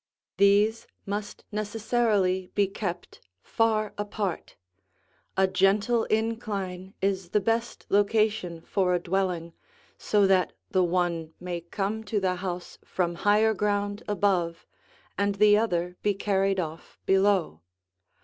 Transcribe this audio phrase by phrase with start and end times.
[0.37, 4.55] These must necessarily be kept far apart.
[5.37, 9.53] A gentle incline is the best location for a dwelling,
[9.99, 14.65] so that the one may come to the house from higher ground above,
[15.19, 17.61] and the other be carried off below.